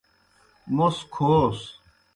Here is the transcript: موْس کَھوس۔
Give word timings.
موْس 0.75 0.97
کَھوس۔ 1.13 1.59